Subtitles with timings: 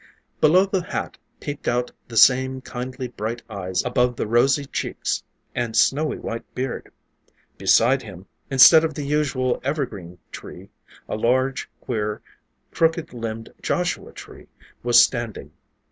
[0.39, 5.75] Below the hat peeped out the same kindly, bright eyes above the rosy cheeks and
[5.77, 6.91] snowy white beard.
[7.59, 10.71] Beside him, instead of the usual evergreen tree,
[11.07, 12.19] a large, queer,
[12.71, 14.47] crooked limbed joshua tree,
[14.81, 15.51] was standing.